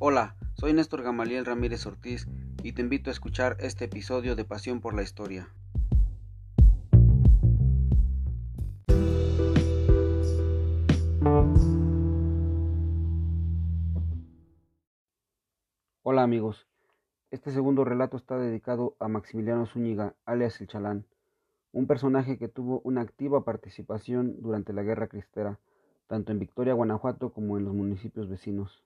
[0.00, 2.28] Hola, soy Néstor Gamaliel Ramírez Ortiz
[2.62, 5.48] y te invito a escuchar este episodio de Pasión por la Historia.
[16.04, 16.68] Hola amigos,
[17.32, 21.06] este segundo relato está dedicado a Maximiliano Zúñiga, alias El Chalán,
[21.72, 25.58] un personaje que tuvo una activa participación durante la Guerra Cristera,
[26.06, 28.84] tanto en Victoria, Guanajuato como en los municipios vecinos.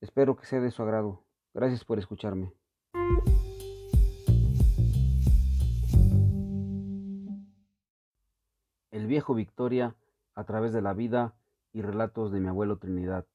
[0.00, 1.24] Espero que sea de su agrado.
[1.54, 2.52] Gracias por escucharme.
[8.90, 9.94] El viejo Victoria
[10.34, 11.34] a través de la vida
[11.72, 13.26] y relatos de mi abuelo Trinidad,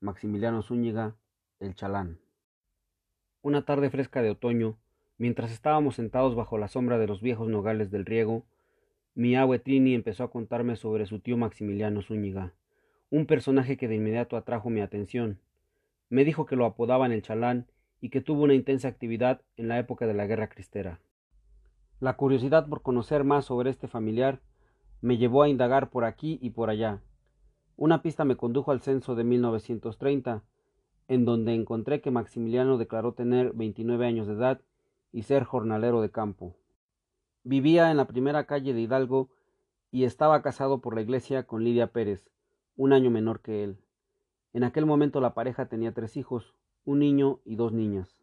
[0.00, 1.16] Maximiliano Zúñiga,
[1.60, 2.18] el Chalán.
[3.40, 4.76] Una tarde fresca de otoño,
[5.16, 8.44] mientras estábamos sentados bajo la sombra de los viejos nogales del riego,
[9.14, 12.52] mi abue Trini empezó a contarme sobre su tío Maximiliano Zúñiga,
[13.10, 15.38] un personaje que de inmediato atrajo mi atención,
[16.12, 19.78] me dijo que lo apodaban el chalán y que tuvo una intensa actividad en la
[19.78, 21.00] época de la Guerra Cristera.
[22.00, 24.42] La curiosidad por conocer más sobre este familiar
[25.00, 27.00] me llevó a indagar por aquí y por allá.
[27.76, 30.42] Una pista me condujo al censo de 1930,
[31.08, 34.60] en donde encontré que Maximiliano declaró tener 29 años de edad
[35.12, 36.58] y ser jornalero de campo.
[37.42, 39.30] Vivía en la primera calle de Hidalgo
[39.90, 42.28] y estaba casado por la iglesia con Lidia Pérez,
[42.76, 43.78] un año menor que él.
[44.52, 48.18] En aquel momento la pareja tenía tres hijos, un niño y dos niñas.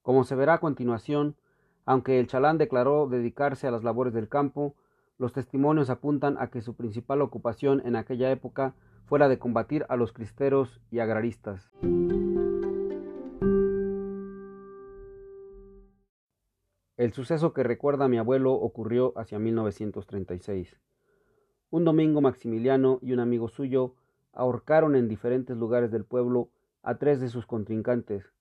[0.00, 1.36] Como se verá a continuación,
[1.84, 4.76] aunque el chalán declaró dedicarse a las labores del campo,
[5.18, 9.96] los testimonios apuntan a que su principal ocupación en aquella época fuera de combatir a
[9.96, 11.72] los cristeros y agraristas.
[16.96, 20.80] El suceso que recuerda a mi abuelo ocurrió hacia 1936.
[21.70, 23.96] Un domingo Maximiliano y un amigo suyo
[24.32, 26.50] ahorcaron en diferentes lugares del pueblo
[26.82, 28.32] a tres de sus contrincantes,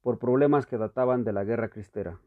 [0.00, 2.20] por problemas que databan de la guerra cristera.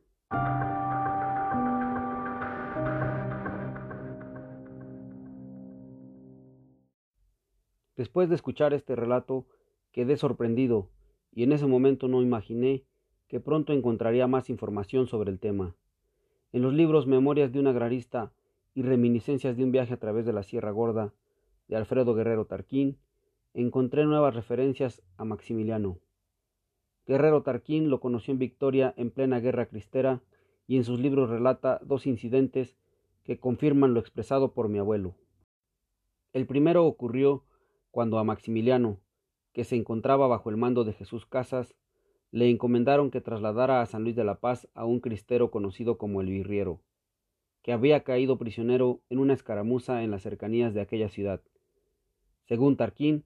[7.95, 9.47] Después de escuchar este relato,
[9.91, 10.89] quedé sorprendido,
[11.31, 12.83] y en ese momento no imaginé
[13.27, 15.75] que pronto encontraría más información sobre el tema.
[16.51, 18.31] En los libros Memorias de un agrarista
[18.73, 21.13] y Reminiscencias de un viaje a través de la Sierra Gorda,
[21.67, 22.97] de Alfredo Guerrero Tarquín,
[23.53, 26.00] encontré nuevas referencias a Maximiliano.
[27.06, 30.22] Guerrero Tarquín lo conoció en Victoria en plena guerra cristera
[30.68, 32.78] y en sus libros relata dos incidentes
[33.24, 35.16] que confirman lo expresado por mi abuelo.
[36.34, 37.46] El primero ocurrió
[37.91, 39.00] cuando a Maximiliano,
[39.53, 41.75] que se encontraba bajo el mando de Jesús Casas,
[42.31, 46.22] le encomendaron que trasladara a San Luis de la Paz a un cristero conocido como
[46.22, 46.81] el Virriero,
[47.63, 51.41] que había caído prisionero en una escaramuza en las cercanías de aquella ciudad.
[52.46, 53.25] Según Tarquín,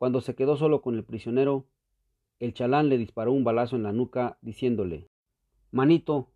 [0.00, 1.66] cuando se quedó solo con el prisionero,
[2.38, 5.10] el chalán le disparó un balazo en la nuca, diciéndole
[5.72, 6.30] Manito,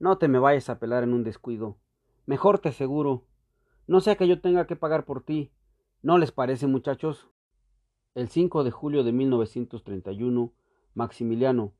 [0.00, 1.78] no te me vayas a pelar en un descuido.
[2.26, 3.22] Mejor te aseguro.
[3.86, 5.52] No sea que yo tenga que pagar por ti.
[6.02, 7.28] ¿No les parece, muchachos?
[8.16, 10.52] El 5 de julio de 1931,
[10.94, 11.74] Maximiliano,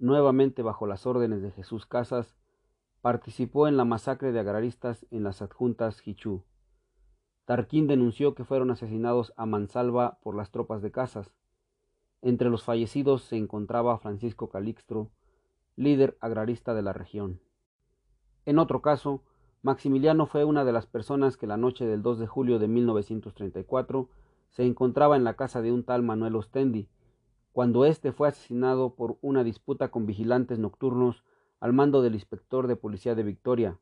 [0.00, 2.34] nuevamente bajo las órdenes de Jesús Casas,
[3.00, 6.42] participó en la masacre de agraristas en las adjuntas Hichú.
[7.48, 11.32] Tarquín denunció que fueron asesinados a mansalva por las tropas de Casas.
[12.20, 15.08] Entre los fallecidos se encontraba Francisco Calixtro,
[15.74, 17.40] líder agrarista de la región.
[18.44, 19.22] En otro caso,
[19.62, 24.10] Maximiliano fue una de las personas que la noche del 2 de julio de 1934
[24.50, 26.90] se encontraba en la casa de un tal Manuel Ostendi,
[27.52, 31.24] cuando éste fue asesinado por una disputa con vigilantes nocturnos
[31.60, 33.78] al mando del inspector de policía de Victoria,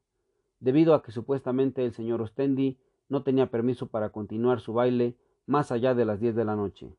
[0.61, 2.79] debido a que supuestamente el señor Ostendi
[3.09, 6.95] no tenía permiso para continuar su baile más allá de las diez de la noche.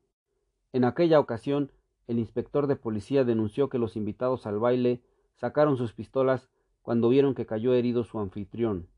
[0.72, 1.72] En aquella ocasión,
[2.06, 5.02] el inspector de policía denunció que los invitados al baile
[5.36, 6.48] sacaron sus pistolas
[6.82, 8.88] cuando vieron que cayó herido su anfitrión.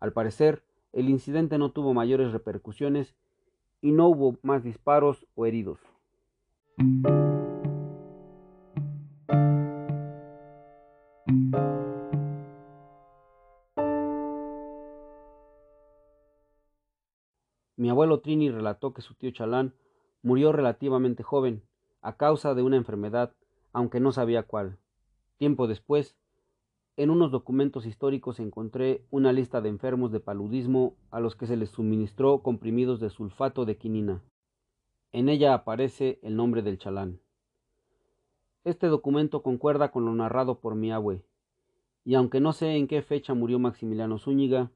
[0.00, 3.14] Al parecer, el incidente no tuvo mayores repercusiones
[3.82, 5.78] y no hubo más disparos o heridos.
[17.88, 19.72] Mi abuelo Trini relató que su tío Chalán
[20.20, 21.62] murió relativamente joven,
[22.02, 23.32] a causa de una enfermedad,
[23.72, 24.76] aunque no sabía cuál.
[25.38, 26.14] Tiempo después,
[26.98, 31.56] en unos documentos históricos encontré una lista de enfermos de paludismo a los que se
[31.56, 34.22] les suministró comprimidos de sulfato de quinina.
[35.10, 37.20] En ella aparece el nombre del chalán.
[38.64, 41.24] Este documento concuerda con lo narrado por mi abue,
[42.04, 44.72] y aunque no sé en qué fecha murió Maximiliano Zúñiga,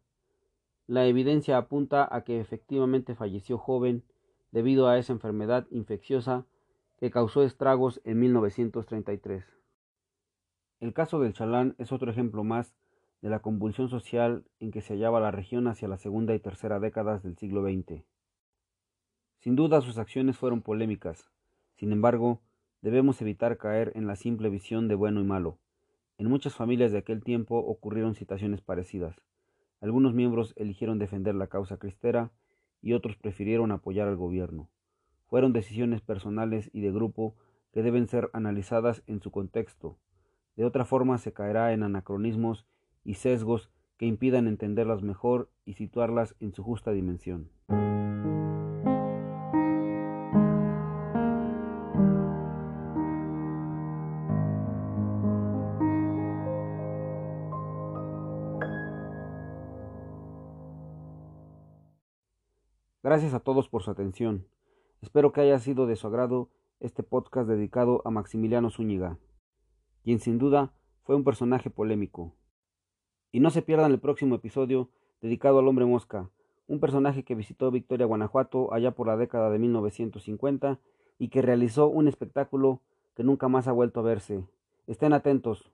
[0.87, 4.02] la evidencia apunta a que efectivamente falleció joven
[4.50, 6.44] debido a esa enfermedad infecciosa
[6.99, 9.44] que causó estragos en 1933.
[10.81, 12.75] El caso del Chalán es otro ejemplo más
[13.20, 16.81] de la convulsión social en que se hallaba la región hacia la segunda y tercera
[16.81, 18.02] décadas del siglo XX.
[19.38, 21.32] Sin duda sus acciones fueron polémicas,
[21.82, 22.40] sin embargo,
[22.81, 25.58] debemos evitar caer en la simple visión de bueno y malo.
[26.17, 29.20] En muchas familias de aquel tiempo ocurrieron situaciones parecidas.
[29.82, 32.31] Algunos miembros eligieron defender la causa cristera
[32.82, 34.70] y otros prefirieron apoyar al gobierno.
[35.26, 37.34] Fueron decisiones personales y de grupo
[37.73, 39.99] que deben ser analizadas en su contexto.
[40.55, 42.64] De otra forma se caerá en anacronismos
[43.05, 47.50] y sesgos que impidan entenderlas mejor y situarlas en su justa dimensión.
[63.02, 64.46] Gracias a todos por su atención.
[65.00, 69.19] Espero que haya sido de su agrado este podcast dedicado a Maximiliano Zúñiga,
[70.04, 70.72] quien sin duda
[71.02, 72.37] fue un personaje polémico.
[73.32, 74.88] Y no se pierdan el próximo episodio
[75.20, 76.31] dedicado al hombre mosca,
[76.69, 80.78] un personaje que visitó Victoria, Guanajuato allá por la década de 1950
[81.19, 82.82] y que realizó un espectáculo
[83.16, 84.44] que nunca más ha vuelto a verse.
[84.87, 85.72] Estén atentos.